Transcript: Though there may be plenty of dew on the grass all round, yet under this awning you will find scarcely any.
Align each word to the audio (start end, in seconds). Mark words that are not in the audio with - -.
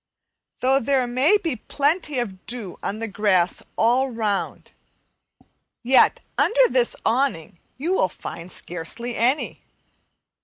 Though 0.61 0.79
there 0.79 1.05
may 1.05 1.37
be 1.37 1.55
plenty 1.57 2.17
of 2.17 2.47
dew 2.47 2.79
on 2.81 2.97
the 2.97 3.07
grass 3.07 3.61
all 3.75 4.09
round, 4.09 4.71
yet 5.83 6.21
under 6.39 6.67
this 6.71 6.95
awning 7.05 7.59
you 7.77 7.93
will 7.93 8.09
find 8.09 8.49
scarcely 8.49 9.15
any. 9.15 9.61